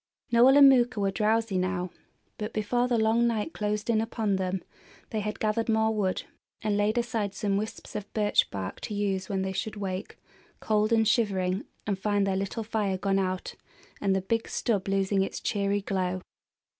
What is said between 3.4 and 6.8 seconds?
closed in upon them they had gathered more wood, and